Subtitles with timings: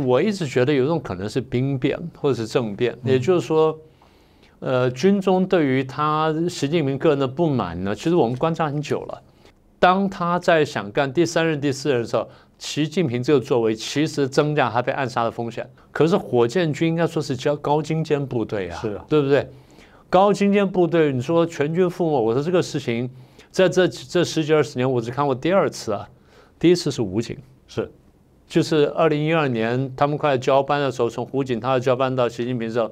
[0.00, 3.78] 我我一直觉得有一种可能是兵变或者是政变，也就是说，
[4.60, 9.22] 呃，军中对于他习近平个人的不满呢，其实我们观察很久了。
[9.78, 12.28] 当他在想干第三任、第四任的时候，
[12.58, 15.68] 习近平这个作为其实增加他被暗杀的风险。
[15.92, 19.48] 可是火箭军应该说是叫高精尖部队啊，是啊，对不对？
[20.08, 23.10] 高精尖部队，你说全军覆没，我说这个事情
[23.50, 26.08] 在这这十几二十年，我只看过第二次啊。
[26.58, 27.90] 第一次是武警，是，
[28.48, 32.90] 就是二零一二年他们快交班的时候，从武警他要交班到习近平的时候，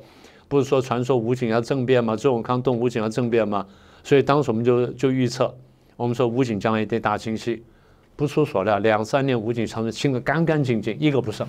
[0.49, 2.17] 不是说传说武警要政变吗？
[2.17, 3.67] 周永康动武警要政变吗？
[4.03, 5.55] 所以当时我们就就预测。
[5.97, 7.63] 我们说武警将来一定大清洗，
[8.17, 11.47] 不出所料，两三年武警场面清得干干净净，一个不剩。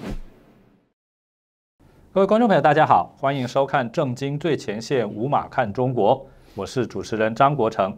[2.13, 7.97] 各位观众朋友，大家好，欢迎收看《正经最前线》，五马看中国，我是主持人张国成。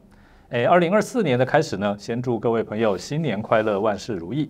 [0.49, 4.49] 哎，二零二四年的开始呢，先祝各位朋友新年快乐，万事如意。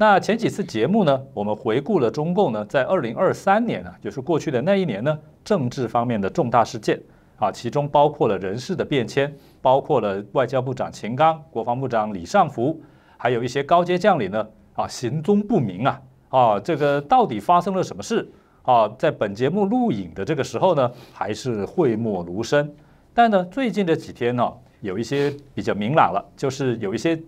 [0.00, 6.98] 那前几次节目呢，我们回顾了中共呢在二零二三年啊，就是过去的那一年呢，政治方面的重大事件。
[7.36, 12.80] 啊，其中包括了人事的变迁，包括了外交部长秦刚、国防部长李尚福，
[13.18, 18.26] 还有一些高阶将领呢，啊，行踪不明啊，啊，这个到底发生了什么事？
[18.62, 22.74] 啊，在本节目录影的这个时候呢，还是讳莫如深。
[23.12, 27.20] 但呢，最近这几天呢，有一些比较明朗了，就是有一些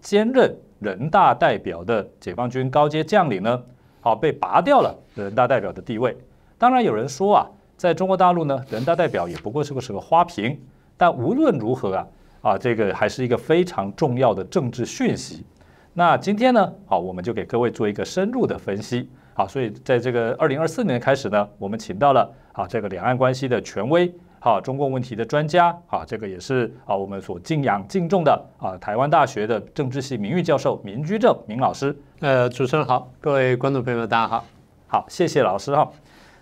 [0.00, 3.62] 兼任人大代表的解放军高阶将领呢，
[4.00, 6.16] 好被拔掉了人大代表的地位。
[6.58, 7.46] 当然有人说啊。
[7.78, 10.58] 在中国大陆呢，人大代表也不过是个是个花瓶，
[10.96, 12.06] 但无论如何啊，
[12.40, 15.44] 啊，这个还是一个非常重要的政治讯息。
[15.92, 19.10] 那今天呢，好，我们就给各位做一个深入的分析。
[19.34, 24.10] 好，所以在这个二零二四年开始呢，我们请到了啊这个两岸关系的权威，
[24.46, 31.92] 好，中共问题的专家，啊，这个也是啊我们所敬仰敬重的啊台湾大学的政治系名誉教授民居正明老师。
[32.20, 34.44] 呃，主持人好，各位观众朋友们，大家好，
[34.86, 35.90] 好，谢谢老师哈。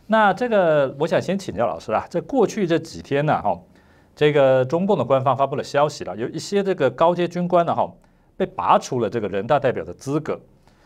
[0.08, 3.58] 那这个，我想先请教老师啊，在过去这几天呢，哈，
[4.14, 7.90] 这个中共的官方发布了消息了，有一些这个高阶军官呢，哈，
[8.36, 10.38] 被拔除了这个人大代表的资格，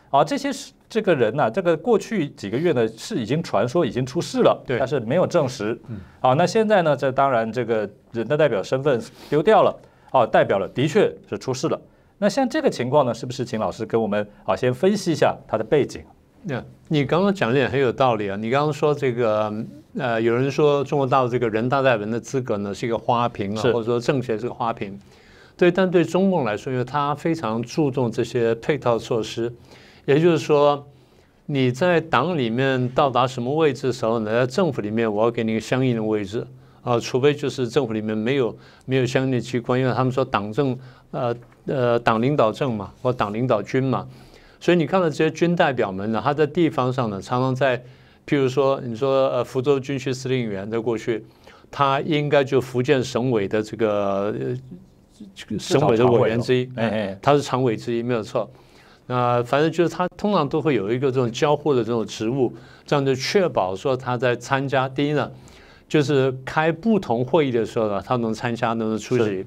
[0.09, 8.99] 啊，这些是这个人呢，这个过去几个月呢是已经传说已经出事了，对，但是没有证实，嗯，好，那现在呢，这当然这个人的代表身份
[9.29, 9.75] 丢掉了，
[10.11, 11.79] 哦，代表了的确是出事了，
[12.17, 16.03] 那像这个情况呢，是不是请老师跟我们啊先分析一下他的背景？
[16.43, 18.37] 那你刚刚讲的也很有道理啊！
[18.37, 19.53] 你刚刚说这个，
[19.97, 24.97] 呃，有人说中国大陆这个人大代表的资格呢是一个花瓶啊，或者说政协是个花瓶，
[25.57, 25.69] 对。
[25.69, 29.53] 但对中共来说，因为他非常注重这些配套措施，
[30.09, 30.87] 也就是说，
[31.45, 36.43] 你在党里面到达什么位置的时候呢，在政府里面我要给你一个相应的位置
[36.81, 40.75] 啊，除非就是政府里面没有没有相应的机关，因为他们说党政
[41.11, 41.35] 呃
[41.67, 44.07] 呃党领导政嘛，或党领导军嘛。
[44.59, 47.77] 所以你看到这些军代表们呢，他在地方上呢，常常在，
[48.25, 51.23] 譬如说，你说呃，福州军区司令员在过去，
[51.69, 54.33] 他应该就福建省委的这个
[55.59, 58.49] 省委的委员之一，哎哎，他是常委之一，没有错。
[59.09, 62.53] 那反正就是他通常都会有一个这种交互的这种职务，
[62.85, 65.31] 这样就确保说他在参加第一呢。
[65.87, 69.43] 就是开不同会议的时候呢，他能参加，能出席。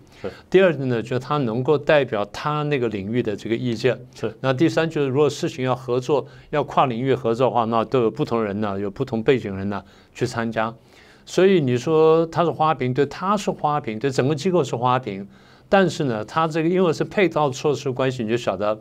[0.50, 3.96] 第二呢，就是他能够代表他那个领域的这个意见。
[4.12, 4.36] 是。
[4.40, 9.80] 那第三就是，如果事情要合作，要跨领域合作的话，那都有不同人呢，有不同背景人呢
[10.12, 10.74] 去参加。
[11.24, 15.24] 所以你说他是花瓶，对，他是花瓶，对，整个机构是花瓶。
[15.68, 18.76] 但是呢，他这个因为是配套措施关系，你就晓得，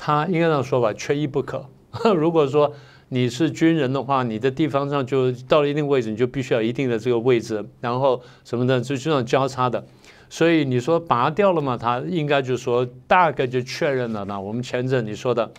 [0.00, 1.66] 他应该这样说吧，缺一不可。
[2.16, 2.72] 如果说。
[3.12, 9.84] 你是军人的话，你的地方上就到了一定位置，你就必须要一定的这个位置，然后什么的就这种交叉的，
[10.28, 11.76] 所以你说拔掉了嘛？
[11.76, 14.24] 他应该就说大概就确认了。
[14.26, 15.50] 那我们前阵你说的，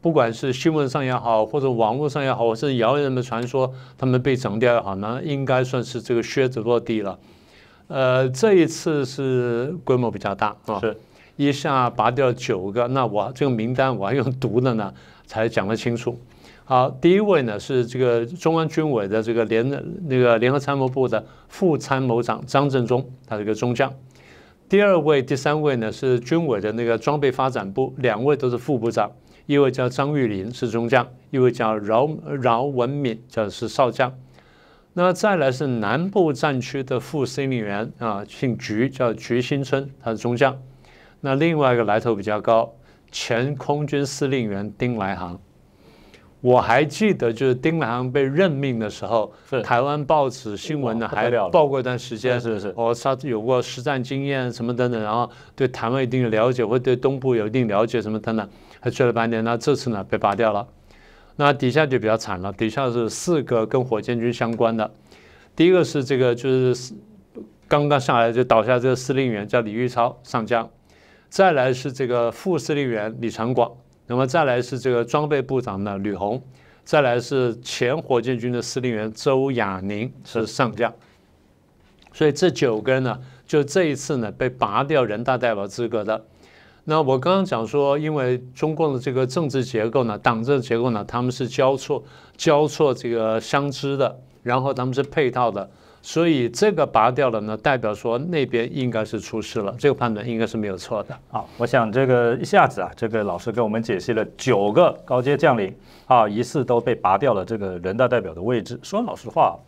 [0.00, 7.18] 不管是新闻上也好，或者网络上也好，或是谣言的传说，他们被整掉也好，那应该算是这个靴子落地了。
[7.88, 10.96] 呃，这一次是规模比较大啊，是
[11.36, 14.92] 一下拔掉九个，那我这个名单我还用读的呢，
[15.26, 16.18] 才讲得清楚。
[16.64, 19.68] 好，第一位呢是这个中央军委的这个联
[20.08, 23.92] 那个联合参谋部的副参谋长张振中，他是个中将。
[24.68, 29.12] 第二位、第三位呢是军委的那个装备发展部，两位都是副部长，
[29.46, 32.10] 一位叫张玉林是中将，一位叫饶
[32.42, 34.12] 饶文敏叫是少将。
[34.94, 40.56] 那再来是南部战区的副司令员啊，姓菊叫菊新春，他是中将。
[41.20, 42.72] 那另外一个来头比较高，
[43.10, 45.38] 前空军司令员丁来航。
[46.42, 49.32] 我还记得，就是丁来航被任命的时候，
[49.64, 58.48] 台湾报纸新闻呢还报过一段时间，是是，哦，他有过实战经验什么等等，然后对台湾一定的了解，或对东部有一定了解什么等等，
[58.78, 59.42] 还追了半年。
[59.42, 60.68] 那这次呢被拔掉了。
[61.36, 64.88] 那底下就比较惨了，底下是四个跟火箭军相关的。
[65.56, 66.94] 第一个是这个，就是
[67.66, 70.68] 刚刚上来就倒下这个司令员叫李玉超上将，
[71.36, 73.70] 再来是这个副司令员李传广，
[74.06, 76.42] 那么再来是这个装备部长呢吕红，
[76.82, 80.90] 再来是前火箭军的司令员周亚宁是上将。
[82.14, 86.24] 所以这九个人呢，就这一次呢被拔掉人大代表资格的。
[86.84, 92.02] 那我刚刚讲说，因为中共的这个政治结构呢，党政结构呢，他们是交错、
[92.38, 95.68] 交错这个相知的，然后他们是配套的，
[96.06, 101.18] 所以这个拔掉了呢，代表说那边应该是出事了，这个判断应该是没有错的。
[101.26, 105.74] 好，我想这个一下子啊，这个老师给我们解析了九个高阶将领
[106.06, 108.78] 啊，疑似都被拔掉了这个人大代表的位置。
[108.84, 109.58] 说老实话，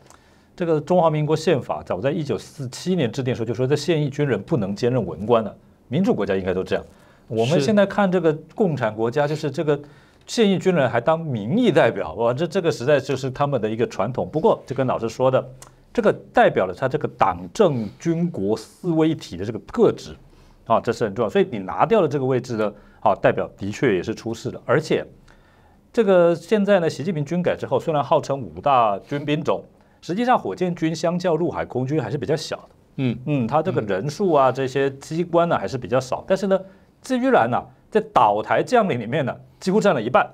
[0.54, 5.52] 这个中华民国宪法早在一九四七年制定时候就说，这现役军人不能兼任文官的，
[5.88, 6.84] 民主国家应该都这样。
[7.26, 9.76] 我们现在看这个共产国家，就是这个
[10.24, 14.30] 现役军人还当民意代表，哇，这这个实在就是他们的一个传统。
[14.30, 15.44] 不过，就跟老师说的，
[15.98, 20.14] 这个代表了他这个党政军国四位一体的这个特质，
[20.64, 21.28] 啊，这是很重要。
[21.28, 24.62] 所以你拿掉了这个位置呢，啊，代表的确也是出事了。
[24.64, 25.04] 而且，
[25.92, 29.64] 这个现在呢，习近平军改之后，虽然号称五大军兵种，
[30.00, 32.68] 实际上火箭军相较陆海空军还是比较小的。
[32.98, 36.60] 嗯嗯，他这个人数啊，这些机关呢还是比较少，但是呢。
[37.02, 37.60] 至于然呢，
[37.90, 40.32] 在倒台将领里面呢，几乎占了一半，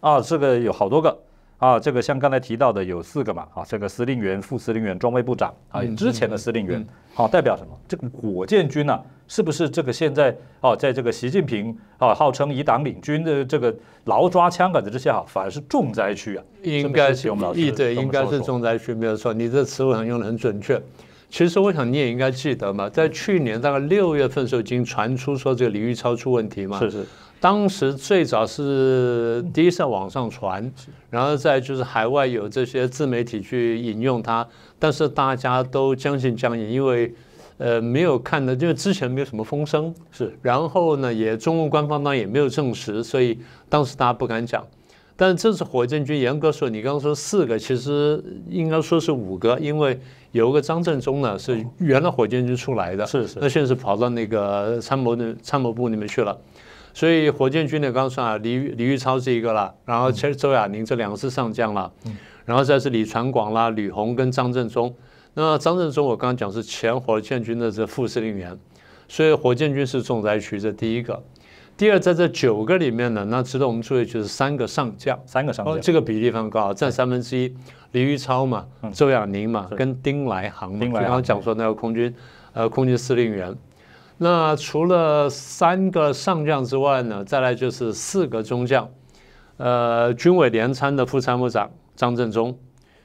[0.00, 1.18] 啊，这个有好多个，
[1.62, 7.68] 啊，这个像刚才提到的有四个嘛，啊，这个司令员、副司令员、装备部长，啊，之前的司令员，好，代表什么？
[7.86, 13.72] 这个火箭军呢，是不是这个现在哦，在这个习近平啊，号称以党领军的这个
[14.06, 16.42] 牢抓枪杆子之下，反而是重灾区啊？
[16.64, 17.30] 应该是，
[17.76, 20.82] 对，应该是重灾区，没有错，你这词汇上用的很准确。
[21.30, 26.80] 其实我想你也应该记得嘛，在去年大概六月份时候，已经传出说这个李玉超出问题嘛。
[26.80, 27.06] 是是。
[27.42, 30.72] 当时最早是第一次网上传，
[31.10, 34.46] 然后再就是海外有这些自媒体去引用它，
[34.78, 37.12] 但是大家都将信将疑，因为
[37.58, 39.92] 呃没有看的，因为之前没有什么风声。
[40.12, 40.32] 是。
[40.40, 43.36] 然后呢，也中共官方呢也没有证实，所以
[43.68, 44.64] 当时大家不敢讲。
[45.16, 49.98] 但这次火箭军严格说，你刚刚说四个，其实应该说是五个，因为。
[50.32, 56.34] 有个张振中呢，是原来火箭军出来的，是是，那现在是跑到那个参谋的参谋部里面去了，
[56.94, 61.90] 所以火箭军呢，刚刚说啊，李李玉超是一个啦，然后其实周亚宁这两个是上将了，
[62.44, 64.94] 然后再是李传广啦、吕红跟张振中，
[65.34, 68.58] 那张振中我刚刚讲是前火箭军的这副司令员，
[69.08, 71.22] 所以火箭军是重灾区，这第一个。
[71.74, 77.52] 第二，在这九个里面呢，那值得我们注意就是三个上将，三个上将，这个比例非常高，占三分之一。
[77.92, 82.14] 李玉超嘛，周亚宁嘛，跟丁来航嘛，就刚刚讲说那个空军，
[82.52, 83.56] 呃，空军司令员。
[84.18, 88.88] 那除了三个上将之外呢，再来就是四个中将，
[89.56, 92.58] 呃，军委联参的副参谋长张振中，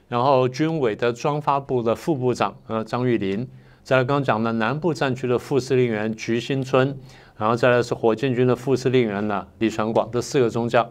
[0.07, 3.47] 然后军委的装发部的副部长呃张玉林，
[3.83, 6.97] 再来刚刚讲的南部战区的副司令员菊新春。
[7.39, 10.83] 然后再来是火箭军的副司令员呢，李传广，这四个中将。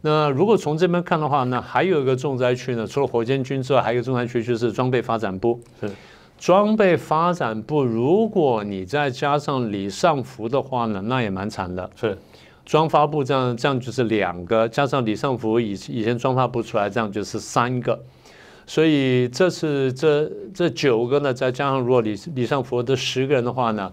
[0.00, 5.60] 那如果从这边看的话，那还有一个重灾区呢，除了火箭军之外，还有一个重灾区就是装备发展部。
[5.78, 5.90] 是，
[6.38, 11.90] 装备发展部，如果你再加上李尚福的话呢，那也蛮惨的。
[11.96, 12.16] 是，
[12.64, 18.00] 装发部这样这样就是两个，加上李尚福以以前装发部出来，这样就是三个。
[18.66, 23.92] 所以这次这这九个呢，再加上如果李李尚福的十个人的话呢？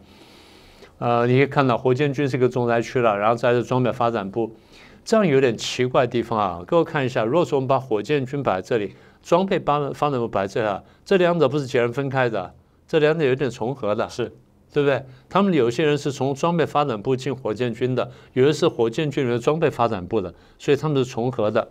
[0.98, 4.56] 呃，你可以看到火箭军是一个重灾区了，然后再是装备发展部，
[5.04, 6.62] 这样有点奇怪的地方啊。
[6.66, 8.94] 各位看一下，如果说我们把火箭军摆在这里，
[9.26, 12.54] 装备发发展部摆这啊，这两者不是截然分开的，
[12.88, 14.32] 这两者有点重合的，是
[14.72, 15.04] 对不对？
[15.28, 21.68] 他们有些人是从装备发展部进火箭军的，有的是火箭军里面装备发展部的，所以他们是重合的。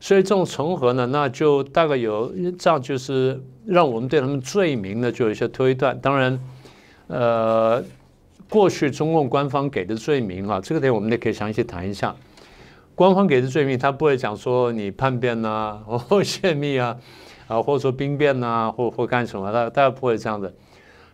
[0.00, 5.98] 所以这种重合呢，那就大概有这样，就是让我们对他们罪名呢就有一些推断。
[6.00, 6.38] 当然，
[7.06, 7.82] 呃。
[8.50, 12.16] 过去中共官方给的罪名啊，这个点我们也可以详细谈一下。
[12.98, 16.96] 官方给的罪名，他不会讲说你叛变呐， 或泄密啊，
[17.46, 20.52] 啊，或者说兵变呐，或或干什么，他大家不会这样的。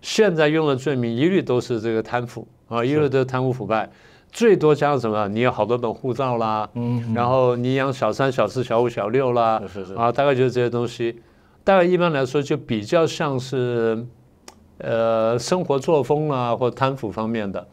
[0.00, 3.91] 现在用的罪名一律都是这个贪腐啊，一律都是贪污腐败，
[4.33, 5.29] 最多加上什么？
[5.29, 11.21] 你有好多本护照啦，嗯，然后你养小三、小四、小五、小六啦，是是啊，大概就是这些东西。
[11.62, 14.07] 大概一般来说，就比较像是。
[14.79, 17.64] 呃，生活作风啊，或贪腐方面的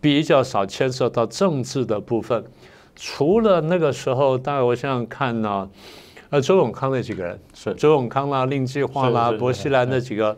[0.00, 2.44] 比较少牵涉到政治的部分。
[3.00, 5.70] 除了那个时候，大概我想想看呢，
[6.30, 10.36] 呃，周永康那几个人是周永康啦、令计划啦、薄熙来那几个，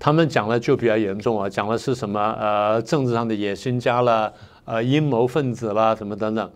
[0.00, 2.20] 他们讲的就比较严重啊，讲的是什么？
[2.40, 4.32] 呃，政治上的野心家啦，
[4.64, 6.50] 呃，阴谋分子啦，什么等等。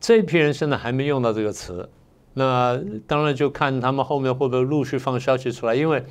[0.00, 1.88] 这批人现在还没用到这个词，
[2.34, 6.02] 那当然就看他们后面会不会陆续放消息出来，因为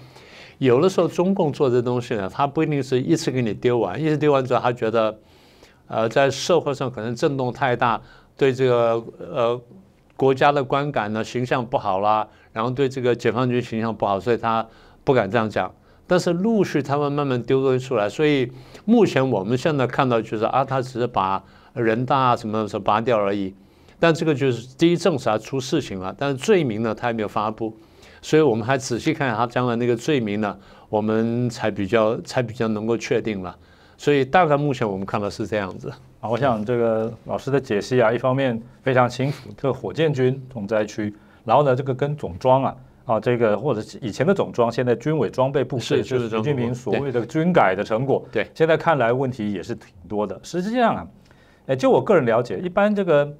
[0.57, 5.19] 有的时候中共做这东西呢，他不一定是一次给你丢完，一次丢完之后，他觉得，
[5.89, 7.99] 呃，在社会上可能震动太大，
[8.37, 9.59] 对这个呃
[10.15, 14.65] 国家的观感呢形象不好啦，然后对这个解放军形象不好，所以他
[15.03, 15.69] 不敢这样讲。
[16.07, 18.51] 但是陆续他们慢慢丢东西出来，所以
[18.85, 21.43] 目前我们现在看到就是啊，他只是把
[21.73, 23.53] 人大什么什么拔掉而已。
[23.99, 27.75] 但这个就是第一证实他出事情了，但是罪名呢他还没有发布，
[28.21, 33.55] 所以我们还仔细看看他将来那个罪名呢，我们才比较才比较能够确定了。
[33.99, 35.91] 所以大概目前我们看到是这样子
[36.21, 36.29] 啊。
[36.29, 41.13] 我想这个老师的解析啊，一方面非常清楚，这个火箭军重灾区，
[41.43, 48.25] 然后呢这个跟总装啊啊这个或者以前的总装，现在军委装备部是是习近平所谓的军改的成果。
[48.31, 50.39] 对，现在看来问题也是挺多的。
[50.41, 51.07] 实际上啊，
[51.67, 53.35] 哎，就我个人了解，一般这个。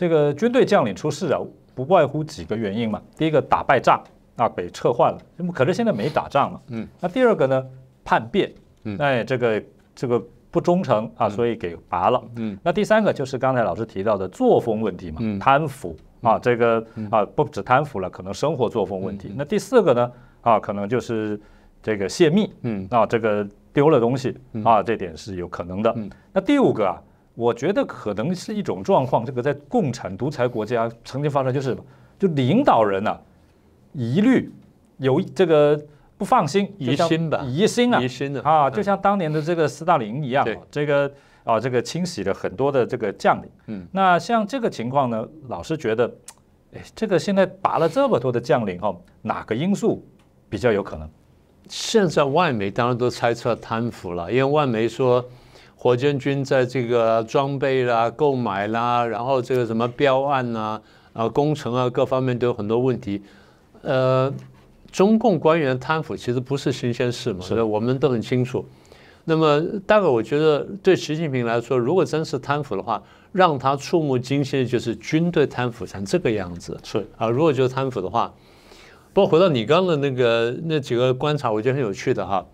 [0.00, 1.40] 这个军队将领出事啊，
[1.74, 3.02] 不外乎几个原因嘛。
[3.16, 4.00] 第一个打败仗
[4.36, 5.18] 啊，被撤换了，
[5.52, 6.60] 可是现在没打仗嘛。
[6.68, 6.86] 嗯。
[7.00, 7.66] 那第二个呢，
[8.04, 8.52] 叛变，
[9.00, 9.60] 哎，这个
[9.98, 12.22] 这个不忠诚啊，所以给拔了。
[12.36, 12.56] 嗯。
[12.62, 19.32] 那第三个就是刚才老师提到的作风问题嘛，贪腐啊，这个啊不止贪腐了，可能生活作风问题。
[19.36, 20.12] 那第四个呢
[20.42, 21.40] 啊，可能就是
[21.82, 25.92] 这个泄密，嗯啊，这个丢了东西啊，这点是有可能的。
[26.32, 27.02] 那第五个啊。
[27.34, 31.76] 我觉得可能是一种状况，这个在共产独裁国家曾经发生，就是
[32.18, 33.16] 就领导人呐，
[33.92, 34.50] 疑虑
[34.96, 35.80] 有这个
[36.18, 41.10] 不放心，疑心吧，疑心啊，疑心的啊，就像当年的这个斯大林一样，这个
[41.44, 43.48] 啊，这个清洗了很多的这个将领。
[43.68, 46.12] 嗯，那像这个情况呢，老是觉得，
[46.74, 50.04] 哎，这个现在拔了这么多的将领哈，哪个因素
[50.50, 51.08] 比较有可能？
[51.68, 55.24] 现在外媒当然都猜测贪腐了，因为外媒说。
[55.80, 60.82] 火箭军在这个装备啦、购买啦，然后这个什么标案呐、
[61.12, 63.22] 啊工程啊各方面都有很多问题。
[63.82, 64.28] 呃，
[64.98, 68.66] 中共官员贪腐其实不是新鲜事嘛，所以我们都很清楚。
[69.26, 73.00] 那么大概我觉得对习近平来说，如果真是贪腐的话，
[73.30, 76.76] 让他触目惊心的就是军队贪腐成这个样子。
[76.82, 78.34] 是啊，如果就是贪腐的话，
[79.12, 82.44] 不过回到你刚的那个那几个观察，我觉得很有趣的哈，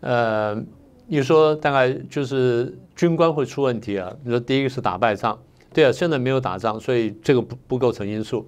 [0.00, 0.62] 呃。
[1.10, 4.14] 你说大概就是军官会出问题啊？
[4.22, 5.38] 你说第一个是打败仗，
[5.72, 8.46] 对啊，现在没有打仗，所以这个不不构成因素。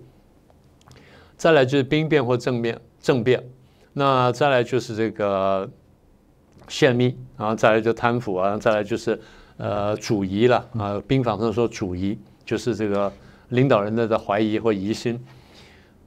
[1.39, 3.43] 再来就是兵变或政变，政变，
[3.93, 5.69] 那再来就是这个
[6.69, 9.21] 泄密，然后再来就贪腐啊，再来就是
[9.57, 13.13] 呃主疑了啊，兵法上说主疑就是这个
[13.49, 15.19] 领导人的的怀疑或疑心。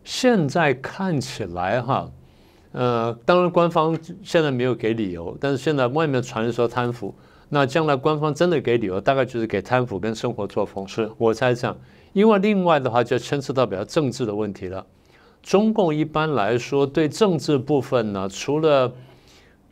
[0.04, 2.10] 现在看起来哈。
[2.76, 7.14] 呃，当然，官方现在没有给理由，但是现在外面传说贪腐，
[7.50, 10.88] 那将来官方真的给理由，大概就是给贪腐跟生活作风。
[10.88, 11.78] 是我猜这样，
[12.14, 14.84] 因为另外的话就牵涉到比较政治的问题了。
[15.44, 18.90] 中共一般来说对政治部分呢，除了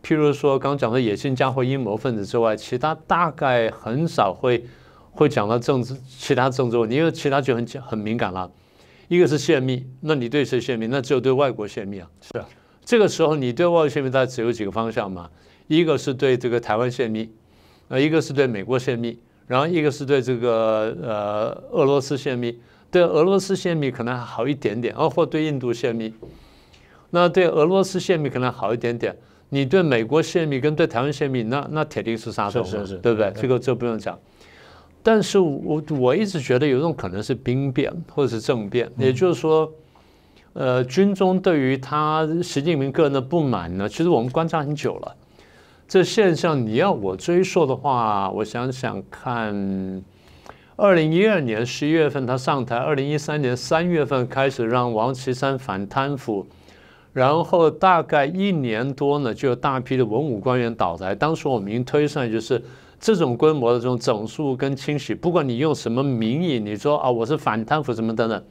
[0.04, 4.66] 譬如说刚讲的野心家或阴谋分子之外，其他大概很少会
[5.12, 8.52] 会讲到政治其他政治问题，因为其他就很很敏感了。
[9.08, 10.88] 一个是泄密，那你对谁泄密？
[10.88, 12.10] 那只有对外国泄密啊。
[12.22, 12.46] 是啊。
[12.84, 15.30] 这个时候，你对外泄密，它只有几个方向嘛？
[15.68, 17.30] 一个是对这个台湾泄密，
[17.88, 22.60] 呃，一个是对美国泄密，然后一个是对这个呃俄罗斯泄密。
[22.92, 26.14] 对俄罗斯泄密可能还好一点点，哦，或对印度泄密。
[27.12, 29.16] 那对俄罗斯泄密可能好一点点，
[29.50, 33.32] 你对美国泄密跟对台湾泄密，那那铁定是杀手，是是是，对不对？
[33.36, 34.20] 这个这不用讲。
[35.02, 39.72] 但是我我一直觉得有一种可能是兵变或者是政变，也就是说。
[40.54, 45.16] 呃，军中对于他习近平个人的不满呢，其实我们观察很久了。
[45.88, 50.04] 这现象你要我追溯的话，我想想看，
[50.82, 56.48] 二零一二年十一月份他上台，二零一三年三月份开始让王岐山反贪腐，
[57.14, 61.14] 然后大概一年多呢，就有大批的文武官员倒台。
[61.14, 62.60] 当时我们已经推算，就是
[63.00, 68.44] 这种规模的这种整肃跟清洗，不管你用什么名义，你说啊我是反贪腐什么等等。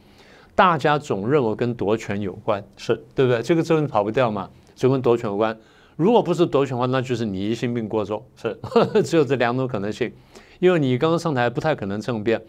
[0.55, 3.43] 大家总认为跟夺权有关，是对不对？
[3.43, 4.49] 这个责任跑不掉嘛？
[4.77, 5.59] 就跟夺权有关。
[5.97, 8.57] 如果不是夺权的话，那就是你疑心病过重，是
[9.03, 10.13] 只有这两种可能性。
[10.61, 12.41] 因为你刚刚上台不太可能政变，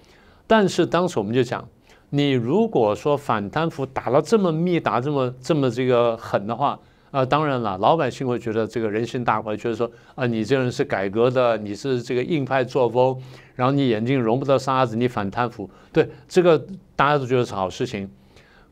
[0.45, 1.67] 但是当时我们就讲，
[2.11, 6.79] 你如果说反贪腐打了这么密，打这么这么这个狠的话。
[7.11, 13.21] 啊，当然了，老百姓会觉得这个人心大会，觉得说啊，你这人是改革的，你是这个硬派作风，
[13.53, 16.57] 然后你眼睛容不得沙子，你反贪腐，对这个
[16.95, 18.09] 大家都觉得是好事情。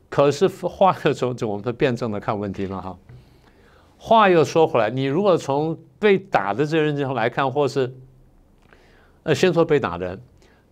[0.08, 2.96] 可是话又从从我们辩证的看问题了哈。
[3.98, 7.94] 话又说回来，你如果从被打的这人来看，或是
[9.22, 10.18] 呃，先说被打人，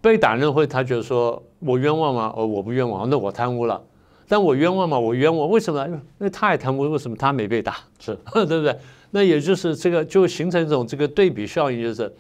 [0.00, 2.32] 被打人会他觉得说我冤枉吗？
[2.36, 3.82] 哦，我不冤枉，那我贪污了。
[4.30, 4.98] 但我冤枉吗？
[4.98, 5.86] 我冤枉，为什么？
[5.86, 7.76] 因为他也贪污，为什么他没被打？
[7.98, 8.76] 是 对不对？
[9.10, 12.12] 那也就是这个就形成一种这个对比效应，就是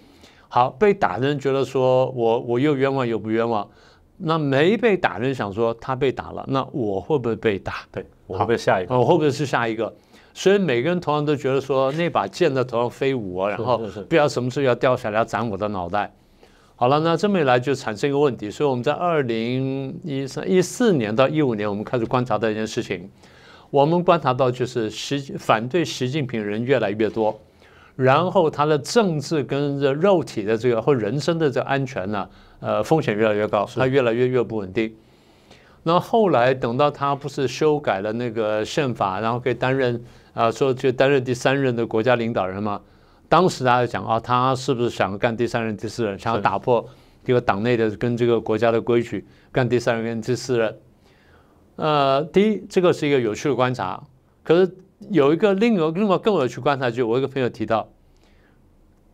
[0.48, 3.68] 好被打的人觉得说我我又冤枉又不冤枉，
[4.16, 7.74] 那没被打的人想说他被打了，那我会不会被打？
[7.92, 8.98] 对，我会不会下一个？
[8.98, 9.94] 我会不会是下一个？
[10.38, 16.14] 所以每个人同样都觉得说那把剑在头上飞舞啊，然后不知道什么时候要掉下来要斩我的脑袋。
[16.76, 23.10] 好了，那这么一来就产生一个问题，所以我们在二零一三一四年到一五年，我们开始观察到一件事情，
[23.70, 27.36] 我们观察到就是习反对习近平人越来越多，
[27.96, 32.28] 然后他的政治跟这肉体的这个或人身的这个安全呢，
[32.60, 34.94] 呃，风险越来越高，他越来越越不稳定。
[35.84, 40.00] 那后来等到他不是修改了那个宪法，然后可以担任
[40.38, 42.80] 啊，说就担任第三任的国家领导人嘛。
[43.28, 46.88] 当时大家讲啊，他是不是想干第三任、第四任，想要打破
[47.24, 50.78] 这个党内的跟这个国家的规矩，干第三任跟第四任？
[51.74, 54.00] 呃，第一，这个是一个有趣的观察。
[54.44, 54.76] 可是
[55.10, 57.88] 有一个另一个另外更有趣观察，就我一个朋友提到，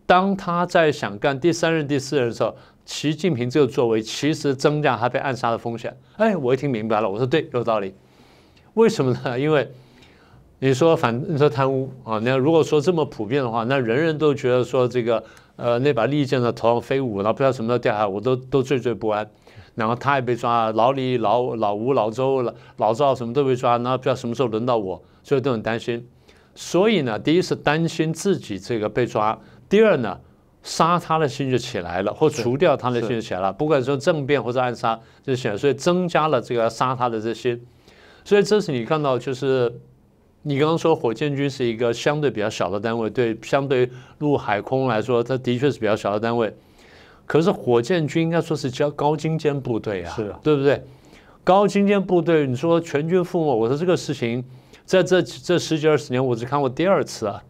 [0.04, 2.54] 当他在想干第三任、第四任的时候，
[2.84, 5.96] 习近平这个作为其实增加他被暗杀的风险。
[6.18, 7.94] 哎，我一听明白了，我说对，有道理。
[8.74, 9.40] 为什么呢？
[9.40, 9.66] 因为。
[10.60, 12.18] 你说反你说贪污啊？
[12.20, 15.22] 那如果说这么普遍的话，那人人都觉得说这个
[15.56, 19.28] 呃那把利剑在头上飞舞，然后不知道什么时候掉下来，我都都惴惴不安。
[19.74, 26.06] 然后他也被抓，老李、老老吴、老周、老老赵什么都被抓，那不知道什么时候轮到我，所以都很担心。
[26.54, 29.36] 所以呢，第一是担心自己这个被抓，
[29.68, 30.18] 第二呢，
[30.62, 33.52] 杀他的心就起来了，或除掉他的心就起来了。
[33.52, 37.60] 不管说政变或者暗杀就起来，所以增加了这个杀他的这心。
[38.24, 39.80] 所以这是你看到就是。
[40.46, 46.54] 你刚刚说火箭军是一个相对比较小的单位，对，相对陆海空来说，它的确是比较小的单位。
[47.24, 50.84] 可是火箭军应该说是叫高精尖部队啊，是，对不对？
[51.42, 54.44] 高精尖部队，你说全军覆没，我说这个事情
[54.84, 57.42] 在这这十几二十年，我只看过第二次啊。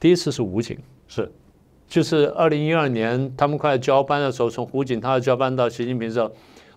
[0.00, 1.30] 第一次是武警，是，
[1.86, 6.28] 就是二零一二年他们快要交班的时候，从武警他要交班到习近平时候，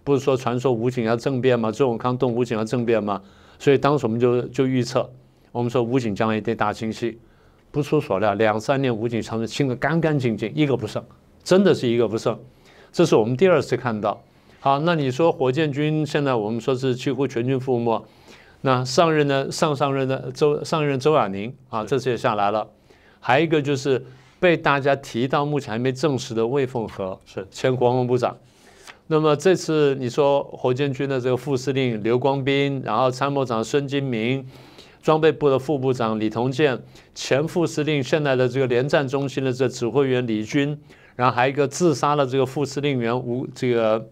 [0.03, 1.71] 不是说传说武警要政变吗？
[1.71, 3.19] 周永康动武警要政变吗？
[3.57, 5.09] 所以当时我们就就预测。
[5.53, 7.15] 我们说武警将来一定大清洗，
[7.69, 11.01] 不出所料，两三年武警长城清得干干净净，一个不剩，
[11.43, 12.37] 真的是一个不剩。
[12.91, 14.19] 这是我们第二次看到。
[14.59, 18.03] 好，那你说火箭军现在我们说是几乎全军覆没，
[18.61, 22.67] 那上任的上上任的周上任周亚宁啊，这次也下来了。
[23.19, 24.03] 还有一个就是
[24.39, 28.35] 被大家提到目前还没证实的魏凤和是前国防部长。
[29.05, 34.43] 那么这次你说火箭军的这个副司令刘光斌，然后参谋长孙金明。
[35.03, 36.81] 装备部的副部长李同建，
[37.13, 40.79] 前副司令，现在的这个联战中心的这指挥员李军，
[41.17, 44.09] 然后还有一个自杀的这个副司令员吴这个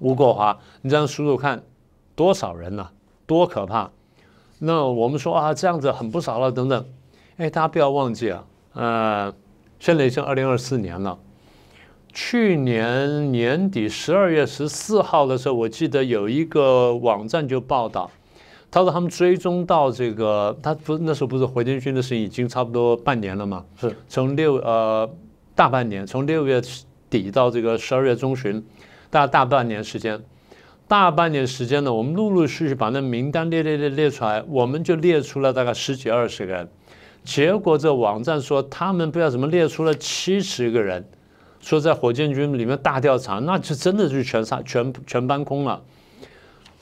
[0.00, 1.62] 吴国华，你这样数数看，
[2.16, 2.88] 多少人呢？
[3.26, 3.90] 多可怕！
[4.60, 6.84] 那我们说啊，这样子很不少了，等等。
[7.36, 9.34] 哎，大家不要忘记啊，呃，
[9.78, 11.18] 现在已经二零二四年了，
[12.14, 18.10] 去年年底十二月十四号的时候，我记得有一个网站就报道。
[18.74, 23.64] 他说他们追踪到这个，他不那时候不是火箭军的事情已经差不多半年了嘛？
[23.80, 25.08] 是从六呃
[25.54, 26.60] 大半年，从六月
[27.08, 28.60] 底到这个十二月中旬，
[29.10, 30.20] 大大半年时间，
[30.88, 36.68] 大半年时间呢，我们陆陆续续把那名单列列列列出来，我们就列出了大概十几二十个人，
[37.22, 41.08] 结果这网站说他们不知道怎么列出了七十个人，
[41.60, 45.80] 说在火箭军里面大调查，那就真的是全杀全全搬空了。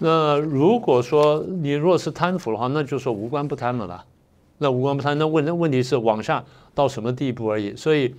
[0.02, 4.04] 那如果说你若是贪腐的话，那就说无官不贪了啦。
[4.58, 7.76] 那无官不贪，那问那问题是往下到什么地步而已。
[7.76, 8.12] 所以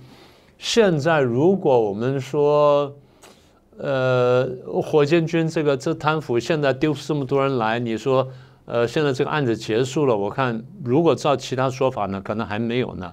[0.56, 2.90] 现在如果我们说，
[3.76, 4.48] 呃，
[4.82, 8.26] 火箭军这个这贪腐，现在丢这么多人来，你说，
[8.64, 13.12] 呃，现在这个案子结束了，我看如果照其他说法呢，可能还没有呢。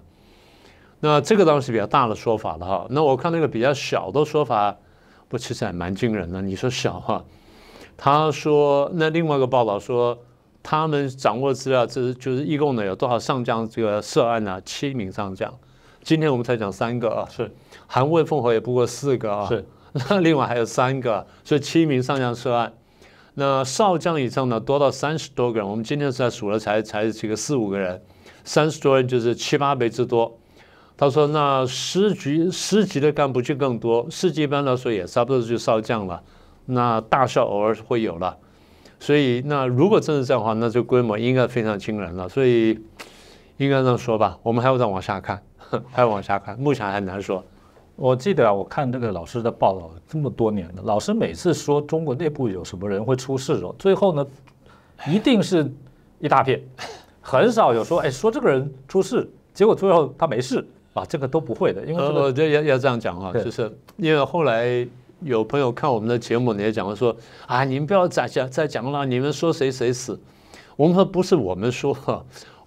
[1.01, 2.87] 那这个当然是比较大的说法了哈。
[2.89, 4.77] 那我看那个比较小的说法，
[5.27, 6.41] 不，其实还蛮惊人的。
[6.41, 7.25] 你说小哈？
[7.97, 10.17] 他说：“那另外一个报道说，
[10.63, 14.59] 他们掌握资料，这就是一共呢有多少上将这个涉案呢？
[14.65, 15.53] 七名上将。
[16.03, 17.51] 今天我们才讲三个啊，是
[17.85, 19.63] 韩魏凤和也不过四个啊，是
[20.09, 22.73] 那另外还有三个，所以七名上将涉案。
[23.35, 25.69] 那少将以上呢多到三十多个人。
[25.69, 28.01] 我们今天才数了才才这个四五个人，
[28.43, 30.39] 三十多人就是七八倍之多。
[30.97, 36.23] 他说那师局师级的干部就更多，师级一般来说也差不多就少将了。”
[36.71, 38.37] 那大校偶尔会有了，
[38.99, 42.27] 所以那如果真是这样的话，那这规模应该非常惊人了。
[42.29, 42.79] 所以
[43.57, 45.41] 应该这样说吧，我们还要再往下看，
[45.91, 47.43] 还要往下看，目前还难说。
[47.97, 54.25] 我记得啊，我看这个老师的报道这么多年了，老师每次说中国内部有什么人会出事哦，最后呢，
[55.07, 55.71] 一定是
[56.19, 56.59] 一大片，
[57.21, 64.87] 很少有说哎说这个人出事，结果最后他没事啊，这个都不会的，因为这个呃，要要这样讲啊，就是因为后来
[65.21, 67.15] 有朋友看我们的节目，你也讲说
[67.47, 70.19] 啊，你们不要再讲再讲了，你们说谁谁死，
[70.75, 71.95] 我们说不是我们说，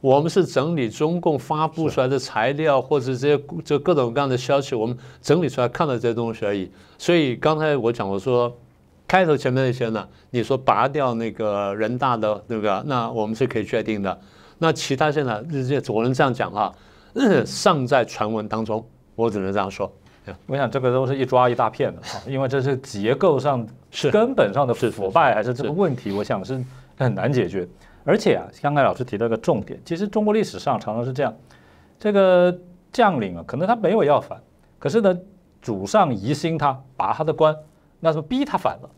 [0.00, 6.70] 我们是整理中共发布出来的材料或者这些这各种各样的消息，我们整理出来看了这些东西而已。
[6.98, 8.56] 所以刚才我讲我说。
[9.06, 10.08] 开头前面那些呢？
[10.30, 14.18] 你说拔掉那个人大的那个，那我们是可以确定的。
[14.56, 16.74] 那其他现在这些，我能这样讲哈，
[17.12, 19.92] 嗯尚在传闻当中，我只能这样说。
[20.46, 26.62] 我想这个都是一抓一大片的啊，因为这是结构上是根本上的腐败，还是这个问题，我想是
[26.96, 27.68] 很难解决。
[28.04, 31.34] 而且啊，刚才老师提到一个重点，其实中国历史上常常是这样，
[31.98, 32.56] 这个
[32.92, 34.38] 将领啊，可能他没有要反，
[34.78, 35.18] 可是呢，
[35.62, 37.56] 主上疑心他拔他的官，
[38.00, 38.90] 那是逼他反了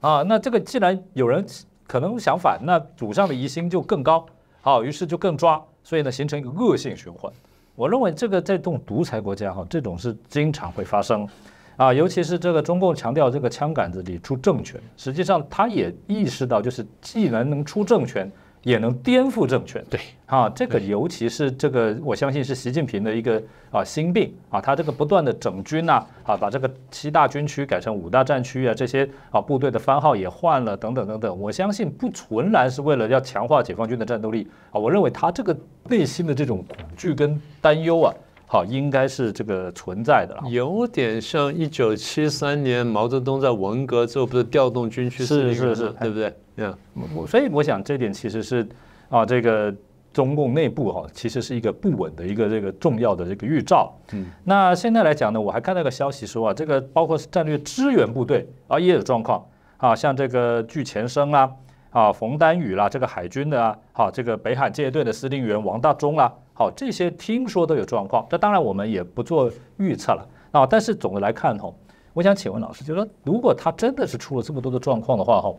[0.00, 0.22] 啊。
[0.22, 1.44] 那这个既然有人
[1.86, 4.24] 可能想反，那主上的疑心就更高，
[4.62, 7.30] 好，于是就更抓，所以呢，形成一个恶性循环。
[7.76, 11.28] 我认为这个在这种独裁国家哈，这种是经常会发生，
[11.76, 18.30] 啊，尤其是这个中共强调这个枪杆子里出政权，实际上他也意识到，就是既然能出政权，
[18.64, 19.84] 也能颠覆政权。
[19.88, 31.38] 对，啊，这个尤其是这个，我相信是习近平的一个啊心病啊，他这个不断的整军呐，啊，把这个七大军区改成五大战区啊，这些啊部队的番号也换了，等等等等。
[31.38, 35.56] 我相信不纯然是为了要强化解放军的战斗力啊，我认为他这个
[35.88, 38.12] 内心的这种恐惧跟担忧啊，
[38.54, 40.42] 好，应该是这个存在的了。
[40.48, 46.32] 有点像一九七三年毛泽东在文革之后不是调动军区司令员是是是对不对？
[46.58, 46.72] 嗯，
[47.16, 48.64] 我所以我想这点其实是
[49.08, 49.74] 啊，这个
[50.12, 53.92] 中共内部哈、其实是一个不稳的一个这个重要的这个预兆。
[54.12, 59.44] 嗯，那现在来讲呢，我还看到个消息说啊，这个包括战略支援部队啊也有状况
[59.78, 61.50] 啊，像这个据前生啦。
[61.90, 68.24] 啊，冯丹宇啦，这个海军的啊，好，这个北海舰队的司令员王大忠啦，好，这些听说都有状况。
[68.30, 71.70] 这当然我们也不做预测了啊，但是总的来看哈，
[72.12, 75.52] 我想请问老师，就是说，如果他真的是出了这么多的状况的话哈，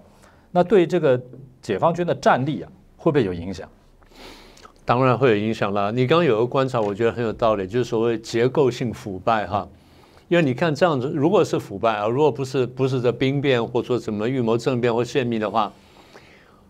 [0.52, 1.22] 那对这个
[1.62, 3.70] 解放军的战力啊，会不会有影响？
[4.86, 5.92] 当然会有影响了。
[5.92, 9.68] 你刚刚有个观察，我觉得很有道理，就是所谓结构性腐败哈。
[10.28, 15.72] 因为你看这样子，如果是腐败啊，如果不是不是这兵变或者说什么预谋政变或泄密的话，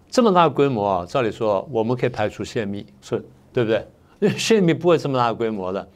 [0.09, 3.85] 这么大规模啊，照理说我们可以排除泄密，是对不对？
[4.37, 5.87] 泄密不会这么大规模的。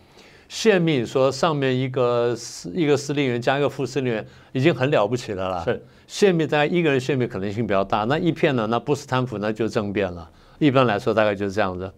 [0.48, 5.63] 泄密说上面一个司一个司令员加一个副司令员已经很了不起的了。
[5.63, 10.28] 是泄密大概一个人泄密可能性比较大，那一片呢，那不是贪腐那就是政变了。
[10.58, 11.92] 一般来说大概就是这样子。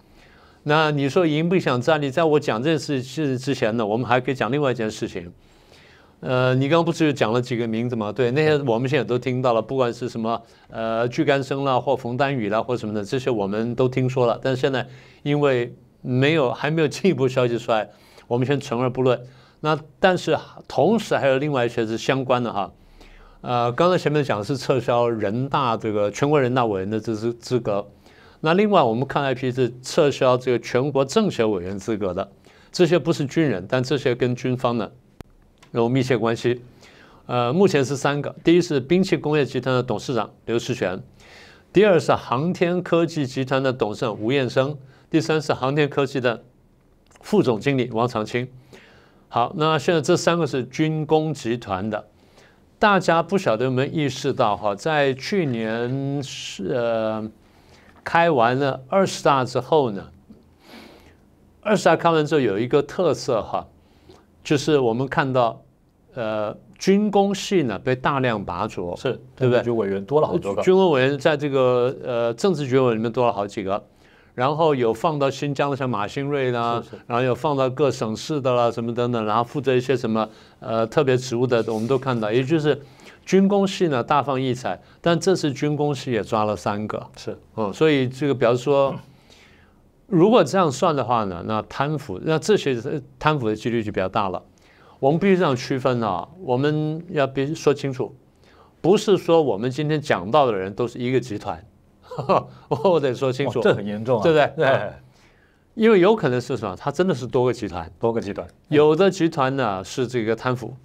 [0.63, 2.11] 那你说影不影响战力？
[2.11, 5.31] 在我讲这件事事之前呢，我们还可以讲另外一件事情。
[6.19, 8.11] 呃，你刚刚不是讲了几个名字吗？
[8.11, 10.39] 对，那些我们现在都听到了，不管是什么
[10.69, 14.39] 呃巨干生啦，或冯丹宇啦，或什么的，这些我们都听说了。
[14.43, 14.85] 但是现在
[15.23, 17.89] 因为没有还没有进一步消息出来，
[18.27, 19.21] 我们先存而不论。
[19.59, 20.37] 那但是
[20.67, 22.71] 同时还有另外一些是相关的哈。
[23.41, 27.87] 呃，刚才前面讲的是撤销人大这个全国人大委员的资资资格，
[28.39, 32.31] 那另外我们看到一批是撤销这个全国政协委员资格的，
[32.71, 34.91] 这些不是军人，但这些跟军方呢
[35.71, 36.61] 有密切关系。
[37.25, 41.01] 呃，目前是三个，第一是兵器工业集团的董事长刘世全，
[41.71, 44.77] 第二是航天科技集团的董事长吴彦生，
[45.11, 46.41] 第三是航天科技的
[47.19, 48.47] 副总经理王长青。
[49.27, 52.07] 好，那现在这三个是军工集团的。
[52.79, 57.29] 大家不晓得有没有意识到哈，在去年是呃
[58.05, 60.09] 开完了二十大之后呢，
[61.59, 63.67] 二十大开完之后有一个特色哈，
[64.41, 65.61] 就是我们看到
[66.13, 73.85] 呃军工系呢被大量拔擢，是，对不对就委员多了好多个，军工委员在这个呃政治局委里面多了好几个，
[74.41, 80.27] 然后有放到新疆的像马新瑞啦，然后有放到各省市的啦什么等等，然后负责一些什么
[80.59, 82.81] 呃特别职务的，我们都看到，也就是
[83.23, 87.37] 军工系呢大放异彩，但这次军工系也抓了三个，是。
[87.55, 88.95] 嗯，所以这个比方说，
[90.07, 92.75] 如果这样算的话呢，那贪腐那这些
[93.19, 94.41] 贪腐的几率就比较大了。
[94.99, 98.15] 我们必须这样区分啊，我们要必须说清楚，
[98.81, 101.63] 不是说我们今天讲到的人都是一个集团，
[102.69, 104.53] 我得说清楚，这很严重啊，对不对？
[104.55, 104.91] 对，
[105.75, 110.75] 因为有可能是什么，它真的是多个集团，多个集团，有的集团呢是这个贪腐，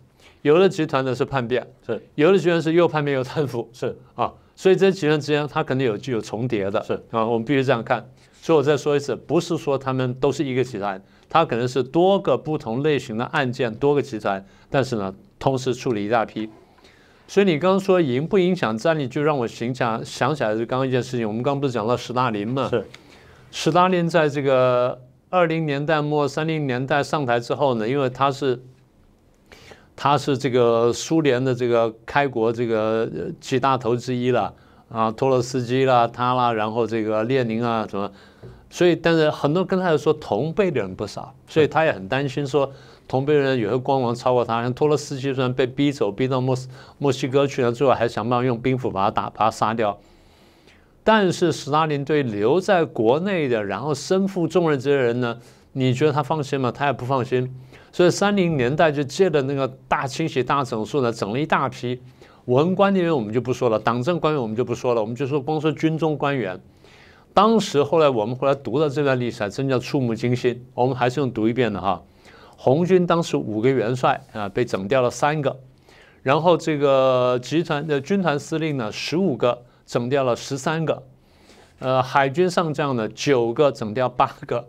[0.42, 2.00] 有的集团呢是叛变，是。
[2.14, 3.98] 有的集团是又叛变又贪腐，是。
[4.14, 6.94] 啊，所以这些集团之间它肯定有具有重叠的，是。
[7.10, 8.08] 啊，我们必须这样看。
[8.40, 16.48] 所以我再说一次，不是说他们都是一个集团，它可能是多个不同类型的案件，多个集团，但是呢，同时处理一大批。
[17.28, 21.26] 所以你刚刚说影不影响战力，就让我想想想起来就刚刚一件事情。
[21.26, 22.68] 我们刚刚不是讲到史大林嘛？
[22.68, 22.86] 是。
[23.50, 28.62] 史大林在这个二零年代末、三零年代上台之后呢，因为他是
[29.96, 33.10] 他是这个苏联的这个开国这个
[33.40, 34.54] 几大头之一了
[34.88, 38.10] 啊，托洛斯基啦，他啦，然后这个列宁啊什么，
[38.70, 42.72] 所以但是很多跟他说同辈的人不少，所以他也很担心说。
[43.08, 49.98] 同辈人有些光芒超过他，像托洛斯基虽然被逼走，逼到墨斯墨西哥去了，最后还想办法用兵斧把他打，把他杀掉。
[51.04, 55.38] 但是斯大林对留在国内的，然后身负重任这些人呢，
[55.72, 56.72] 你觉得他放心吗？
[56.72, 57.48] 他也不放心。
[57.92, 62.00] 所以三零年代就借了那个大清洗、大整肃呢，整了一大批
[62.46, 66.60] 文官人员，我们就不说了；党政官员我们就不说了，我们就说光说军中官员。
[67.32, 70.66] 当时后来我们后来读到这段历史，还真叫触目惊心。
[70.74, 72.02] 我们还是用读一遍的哈。
[72.56, 75.56] 红军当时五个元帅啊，被整掉了三个，
[76.22, 81.02] 然后这个集团的军团司令呢，十五个整掉了十三个，
[81.78, 84.66] 呃，海军上将呢九个整掉八个，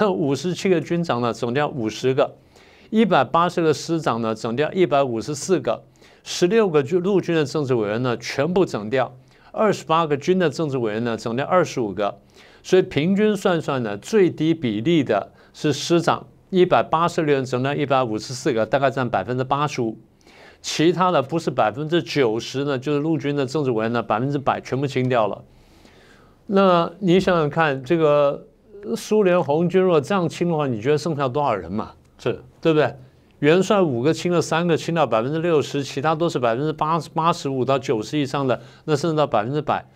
[0.10, 2.34] 五十七个军长呢整掉五十个，
[2.90, 5.82] 一百八十个师长呢整掉一百五十四个，
[6.24, 9.14] 十六个军陆军的政治委员呢全部整掉，
[9.52, 12.18] 二十八个军的政治委员呢整掉二十五个，
[12.62, 16.26] 所以平均算算呢，最低比例的是师长。
[16.52, 19.96] 一百八十六人整了一百五十四个，大概占百分之八十五。
[20.60, 25.42] 其他的不是百分之九十呢，就是陆军的政治委员呢，百分之百全部清掉了。
[26.48, 28.46] 那你想想看，这个
[28.94, 31.92] 苏联红军如果这样清的话，你觉得剩下多少人嘛？
[32.18, 32.94] 是对不对？
[33.38, 39.86] 元帅五个清了三个，清掉百分之六十，其他都是百分之八八十五到九十以上的，那甚至到百分之百。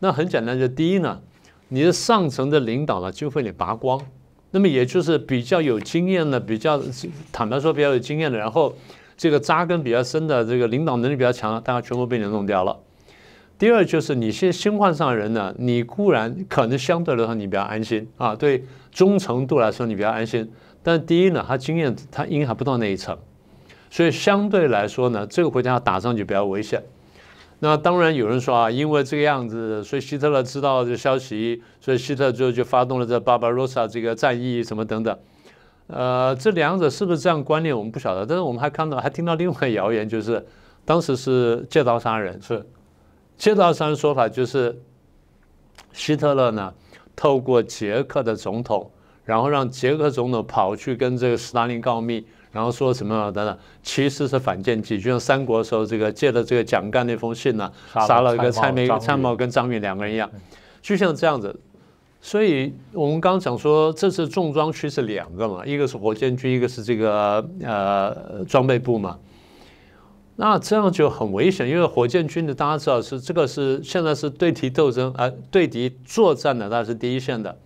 [0.00, 1.20] 那很简单，就第一呢，
[1.68, 4.00] 你的上层的领导呢就被你拔光。
[4.52, 6.80] 那么也就是比较有经验的，比较
[7.30, 8.74] 坦白说比较有经验的，然后
[9.16, 12.76] 这个扎根比较深的，这个领导能力比较强的，大家全部被你弄掉了。
[13.58, 20.50] 第二就是你现新换上的人呢，你固然可能相对来说你比较安心啊，对忠诚度来说你比较安心，
[20.82, 23.16] 但第一呢，他经验他应该还不到那一层，
[23.90, 26.82] 所以相对来说呢，这个国家打仗就比较危险。
[27.62, 35.18] 那当然有人说啊，因为这个样子，所以希特勒知道这消息，所以希特就就发动了这巴巴罗萨这个战役什么等等。
[35.88, 38.24] 呃，这两者是不是这样关联，我们不晓得。
[38.24, 40.46] 但是我们还看到，还听到另外一个谣言，就是
[40.84, 42.64] 当时是借刀杀人，是
[43.36, 44.80] 借刀杀人说法，就是
[45.92, 46.72] 希特勒呢
[47.14, 48.90] 透过捷克的总统，
[49.24, 52.26] 然后让捷克总统跑去跟这个斯大林告密。
[52.52, 60.30] 然后说什么等等，其实是反间计，就像三国时候这个借了这个蒋干那封信呢，杀了一个蔡梅、蔡瑁跟张允两个人一样，
[60.82, 61.58] 就像这样子。
[62.22, 69.18] 所以我们刚讲说，这次重装区是两个嘛，一个是火箭军，一个是这个呃装备部嘛。
[70.36, 77.56] 那这样就很危险，因为火箭军的大家知道是这个是现在是对敌斗争啊，对敌作战的，那是第一线的。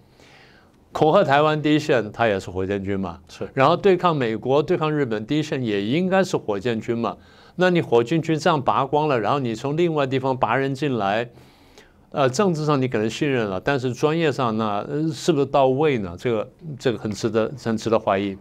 [0.94, 3.48] 恐吓台湾第一线，他也是火箭军嘛，是。
[3.52, 7.16] 然后对抗美国、对抗日本第一线也应该是火箭军嘛。
[7.56, 11.28] 那你火箭军这样拔光了，然后你从另外地方拔人进来，
[12.12, 16.16] 呃，政治上你可能信任了，但是专业上呢是不是到位呢？
[16.16, 18.38] 这个这个很值得很值得怀疑。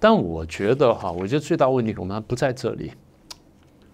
[0.00, 2.90] 但我觉得哈，我觉得最大问题恐怕不在这里。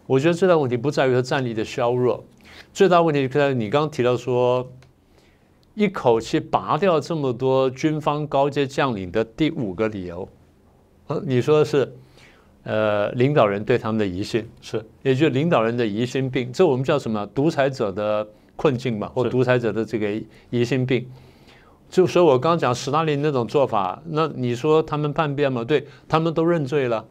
[0.06, 2.24] 我觉得最大问题不在于他战力的削弱，
[2.72, 4.66] 最大问题在你刚刚提到说。
[5.74, 10.28] 一口气拔掉这么多军方高阶将领的第五个理由，
[11.08, 11.92] 呃，你说是，
[12.62, 17.26] 呃，领导人对他们的疑心是，也就是领导人的疑心病，这我们叫什么？
[17.34, 20.08] 独裁者的困境嘛，或独裁者的这个
[20.50, 21.06] 疑心病。
[21.90, 25.62] 就所以我刚刚讲斯大林那种做法，那你说他们叛变吗？
[25.64, 27.04] 对他们都认罪了。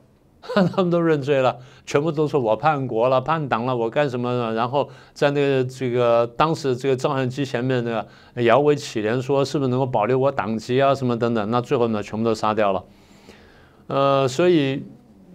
[0.76, 4.54] 他们都认罪了，全部都说我叛国了、叛党了，我干什么呢？
[4.54, 10.94] 然后在那个这个当时这个照相机前面那个摇尾乞怜说，是不是能够保留我党籍啊？
[10.94, 11.50] 什么等等？
[11.50, 12.84] 那最后呢，全部都杀掉了。
[13.88, 14.84] 呃，所以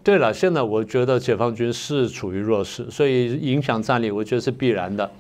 [0.05, 5.11] 对了，现在我觉得解放军是处于弱势，所以影响战力，我觉得是必然的。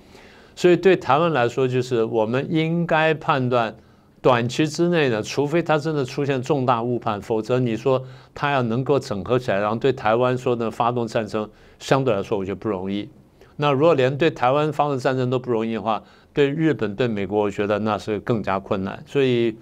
[0.55, 3.75] 所以对台湾来说，就是我们应该判断。
[4.21, 8.05] 短期之内呢，除非他真的出现重大误判，否则你说
[8.35, 13.09] 他要能够整合起来，然后对台湾说呢发动战争，相对来说我觉得不容易。
[13.57, 16.03] 那如果连对台湾发动战争都不容易的话，
[16.33, 19.03] 对日本、对美国，我觉得那是更加困难。
[19.07, 19.57] 所以，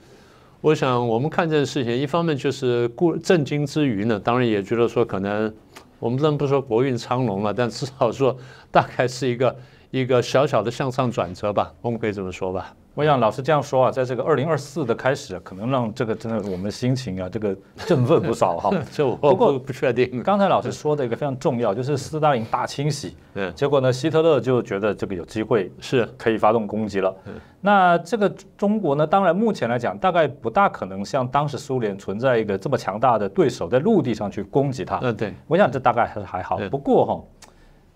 [0.61, 5.53] 我想我们看这件事情，一方面就是故震惊之余呢，当然也觉得说可能
[5.99, 8.37] 我们不能不说国运昌隆了，但至少说
[8.71, 9.57] 大概是一个
[9.91, 12.75] 一个小小的向上转折吧，我们可以这么说吧。
[12.97, 18.71] 我想老师这样说啊，在这个二零二四的开始，可能让这个真的我们心情啊，这个振奋不少哈。
[18.91, 20.23] 这我不过不确定。
[20.23, 23.15] 刚才老师说的一个非常重要，就是斯大林大清洗。
[23.37, 23.53] 嗯。
[23.55, 27.15] 结果呢，希特勒就觉得这个有机会是可以发动攻击了。
[27.61, 35.01] 那这个中国呢，当然目前来讲，大概不大可能像当时苏联存在一个这么强大的对手在陆地上去攻击它。
[35.03, 35.35] 嗯，对。
[35.49, 36.59] 我想这大概还还好。
[36.71, 37.23] 不过哈，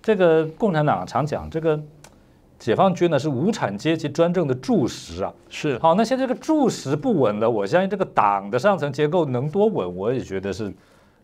[0.02, 1.80] 这个共产党常讲这个。
[2.60, 5.94] 解放军呢是无产阶级专政的柱石啊，是好。
[5.94, 10.70] 那现在这个柱石不稳了，我相信这个党的上层结构能多稳，我也觉得是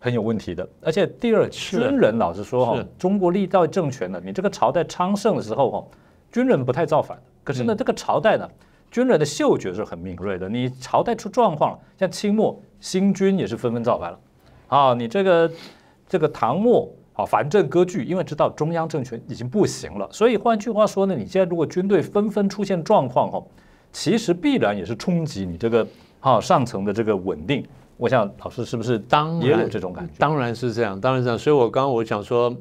[0.00, 0.66] 很有问题的。
[0.80, 5.84] 而且第二，军人老实说哈，中国历代政权呢，你这个朝代昌盛的时候哈，
[6.32, 7.18] 军人不太造反。
[7.44, 8.48] 可是呢，这个朝代呢，
[8.90, 10.48] 军人的嗅觉是很敏锐的。
[10.48, 14.18] 你朝代出状况了，像清末新军也是纷纷造反了。
[14.68, 15.52] 啊，你这个
[16.08, 16.90] 这个唐末。
[17.18, 23.42] 好，反正割据，因为知道中央政权已经不行了，所以换句话说呢，你现在如果军队纷纷出现状况，哈，
[23.90, 25.86] 其实必然也是冲击你这个
[26.20, 27.66] 哈上层的这个稳定。
[27.96, 30.12] 我想老师是不是当也有这种感觉？
[30.18, 31.38] 当然是这样，当然这样。
[31.38, 32.54] 所以我刚刚我想说，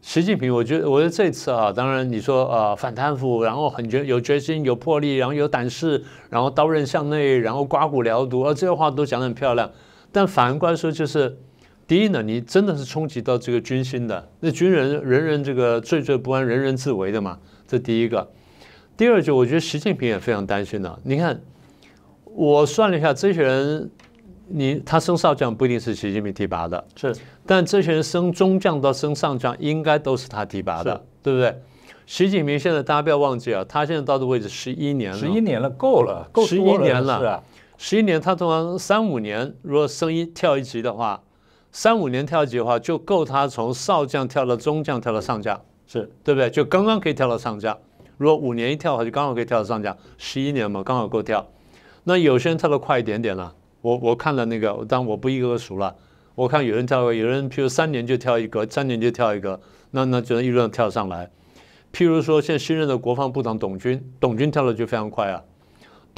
[0.00, 9.70] 习近平，我觉得我觉得这次啊，当然你说啊反贪腐，然后很决有决心、有魄力，然后有胆识，然后刀刃向内，然后刮骨疗毒，啊这些话都讲得很漂亮。
[10.10, 11.38] 但反过来说就是。
[11.88, 18.30] 第一呢，你真的是冲击到这个军心的，那军人人人这个惴惴不安，人人自危的嘛，这第一个。
[18.94, 20.98] 第二就我觉得习近平也非常担心的。
[21.02, 21.40] 你看，
[22.24, 23.90] 我算了一下，这些人，
[24.48, 31.58] 你他升少将不一定是习近平提拔的，是，但这些人升中将到升上将，应该都是他提拔的，对不对？
[32.04, 37.42] 习近平现在大家不要忘记啊，他现在到的位置十一年了，十一年了，够了，够十一年了，是啊，
[37.78, 41.22] 十一年，他通常三五年，如果升一跳一级的话。
[41.70, 46.50] 三五年跳级的话，就够他从少将跳到中将，跳到上将，是对不对？
[46.50, 47.76] 就刚刚可以跳到上将。
[48.16, 49.96] 如果五年一跳的话，就刚好可以跳到上将。
[50.16, 51.46] 十一年嘛，刚好够跳。
[52.04, 53.54] 那有些人跳得快一点点了。
[53.80, 55.94] 我我看了那个，但我不一个个数了。
[56.34, 59.60] 我看有人跳，有人譬如三年就跳一个，三年就跳一个，
[59.92, 61.30] 那那就能一路跳上来。
[61.92, 65.42] 譬如说，现在新任的国防部长董军，董军跳的就非常快啊。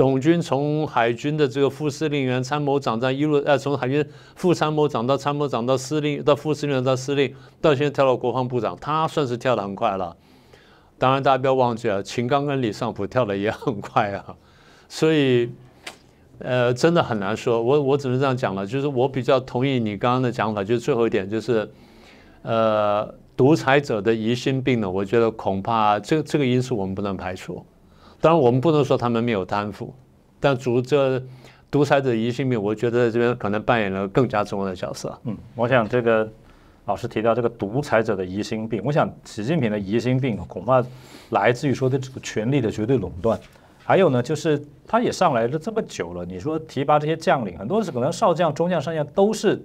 [0.00, 4.02] 董军从海军的这个副司令员、参谋长，在一路呃，从海军
[4.34, 10.16] 副参谋长到参谋长到司令，到副司令员到司令，到现在跳到国防部长，他算是跳得很快了。
[10.96, 14.34] 当然，大家不要忘记了，秦刚跟李尚福跳的也很快啊。
[14.88, 15.50] 所以，
[16.38, 17.62] 呃，真的很难说。
[17.62, 21.70] 我我只能这样讲了，就是我比较同意你刚刚的讲法，就是最后一点，就是
[22.40, 27.62] 呃，独裁者的疑心病呢，我觉得恐怕这这个因素我们不能排除。
[28.20, 29.94] 当然，我们不能说他们没有贪腐，
[30.38, 31.22] 但主这
[31.70, 35.18] 独裁者疑心病，我觉得这边可能扮演了更加重要的角色。
[35.24, 36.28] 嗯，我想这个
[36.84, 40.84] 老师提到这个独裁者的疑心病，我想习近平的疑心病恐怕
[41.30, 43.38] 来自于说的这个权力的绝对垄断，
[43.84, 49.60] 还有呢，就是他也上来了这么久了，你说提拔这些将领，很多是可能少将、中将、上将都是。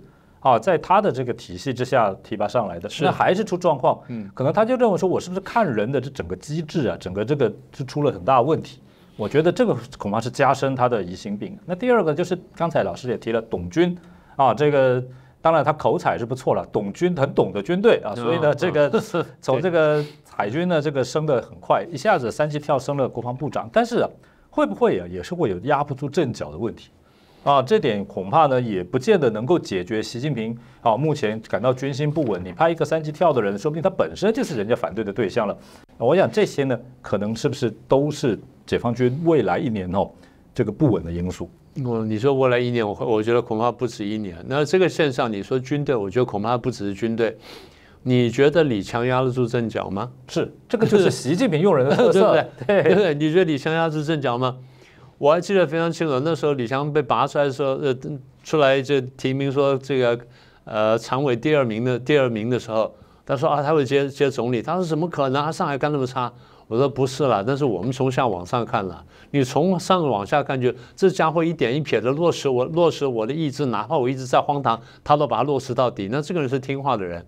[0.46, 8.80] 啊，在他的这个体系之下提拔上来的，那还是出状况，嗯，可能他就认为说，我是不是看人的这整个机制啊，整个这个是出了很大问题。
[9.18, 11.58] 我觉得这个恐怕是加深他的疑心病。
[11.66, 13.98] 那第二个就是刚才老师也提了，董军
[14.36, 15.04] 啊，这个
[15.42, 19.02] 当然他口才是不错了，董军很懂得军队啊，所以呢，这个
[19.42, 24.10] 从这个海军呢这个升得很快，一下子三级跳升了国防部长，但是啊
[24.52, 26.92] 会不会啊，也是会有压不住阵脚的问题。
[27.46, 32.44] 啊，这点恐怕呢也不见得能够解决习近平啊目前感到军心不稳。
[32.44, 35.56] 你派一个三级跳的人，说不定他本身就是人家反对的对象了。
[36.00, 40.10] 我想这些呢，可能是不是都是解放军未来一年哦
[40.56, 41.48] 这个不稳的因素？
[41.84, 44.36] 我你说未来一年，我我觉得恐怕不止一年。
[44.48, 47.38] 那这个线上你说军队，我觉得恐怕不只是军队。
[48.02, 50.12] 你觉得李强压得住阵脚吗？
[50.30, 52.34] 是，这个就是习近平用人的 特色，
[52.66, 53.14] 对不对对？
[53.14, 54.58] 你觉得李强压得住阵脚吗？
[55.18, 57.96] 我还记得非常清楚，那时候李强被拔出来的时候，呃，
[58.44, 60.20] 出来就提名说这个，
[60.66, 62.94] 呃，常委第二名的第二名的时候，
[63.26, 64.62] 他说啊，他会接接总理。
[64.62, 65.42] 他说怎么可能？
[65.42, 66.32] 他上海干那么差？
[66.68, 76.10] 我说不是啦，但是我们从下往上看了，你从上往下看，就这家伙一点一撇的落实我落实我的意志，哪怕我一直在荒唐，他都把它落实到底。
[76.12, 77.26] 那这个人是听话的人。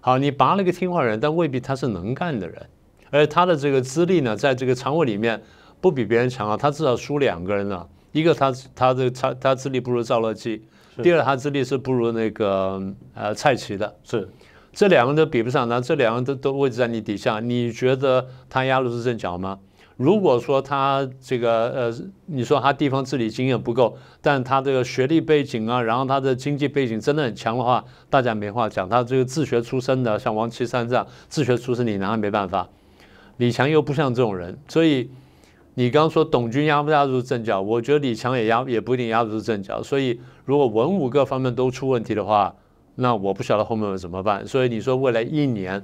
[0.00, 2.66] 好，你拔了个听话人，但未必他是能干的人，
[3.10, 5.40] 而他的这个资历呢，在这个常委里面。
[5.80, 7.88] 不比别人强啊，他至少输两个人了。
[8.12, 10.60] 一个他他的他他资历不如赵乐际，
[11.00, 12.82] 第二他资历是不如那个
[13.14, 13.94] 呃蔡奇的。
[14.02, 14.28] 是，
[14.72, 19.60] 这两个人都比不上，那这两个人都都位置在你底下，你觉得他压得住阵脚吗？
[19.96, 21.94] 如果说他这个呃，
[22.26, 28.88] 你说他地方治理经验不够，但他这个学历背景啊，然后他的经济背景真的很强的话，大家没话讲。
[28.88, 32.68] 他这个自学出身的，像王岐山这样自学出身，你拿他没办法。
[33.36, 35.08] 李强又不像这种人，所以。
[35.80, 39.82] 你刚刚说董军压不压住阵脚，我觉得李强也压也不一定压得住阵脚。
[39.82, 42.54] 所以如果文武各方面都出问题的话，
[42.96, 44.46] 那我不晓得后面怎么办。
[44.46, 45.82] 所以你说未来一年。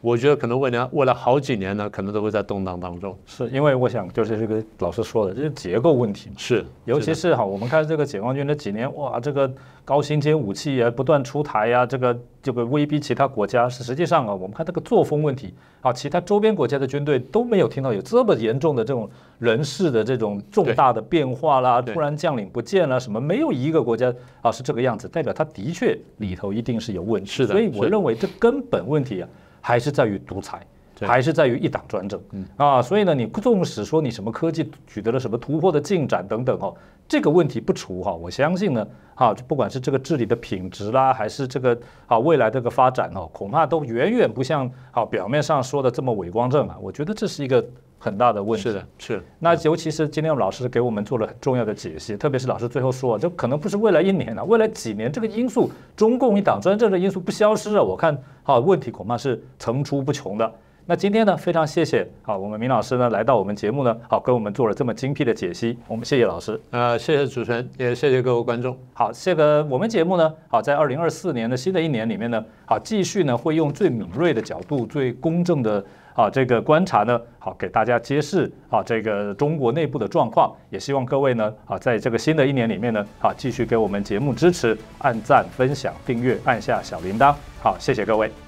[0.00, 3.16] 我觉得可能未来未来好几年呢，可能都会在动荡当中。
[3.26, 6.36] 是因为我想就是这个老师说的，这是结构问题嘛。
[6.38, 9.50] 是，尤其是哈，我们看这个解放军这几年，哇，这个
[9.84, 13.68] 高新尖武器也不断出台呀，这个这个威逼其他国家。
[13.68, 27.28] 是实际上啊，我们看这个作风问题啊，其他周边国家的军队都没有听到有这么严重的这种人事的这种重大的变化啦，突然将领不见了什么，没有一个国家啊是这个样子，代表他的确里头一定是有问题。
[27.28, 29.28] 是的，所以我认为这根本问题啊。
[29.60, 30.66] 还是在于独裁，
[31.00, 32.20] 还是在于一党专政
[32.56, 32.82] 啊！
[32.82, 36.74] 所以呢，你纵使说你什么科技取得了什么突破的进展等等哦，
[37.06, 46.76] 这个问题不除哈，我相信呢，哈，不管是这个治理的品质啦，还是这个啊未来这个发展哦，恐怕都远远不像啊表面上说的这么伟光正啊！
[46.80, 47.64] 我觉得这是一个。
[47.98, 49.22] 很大的问题是的，是。
[49.38, 60.50] 那尤其是今天老师给我们做了很重要的解析，特别是老师最后说，这可能不是未来一年了，未来几年这个因素，中共一党专政的因素不消失啊，我看啊问题恐怕是层出不穷的。
[60.90, 66.58] 那今天呢，非常谢谢啊，我们明老师呢来到我们节目呢，好跟我们做了这么精辟的解析，我们谢谢老师。
[66.70, 68.74] 呃，谢谢主持人，也谢谢各位观众。
[68.94, 75.84] 好，这个我们节目呢，好在二零二四年的新的一年里面呢，好继续呢会用最敏锐的角度、最公正的。
[76.18, 88.47] 啊，这个观察呢，好给大家揭示啊，这个中国内部的状况，也希望各位呢，啊，在这个新的一年里面呢，啊，继续给我们节目支持，按赞、分享、订阅，按下小铃铛，好，谢谢各位。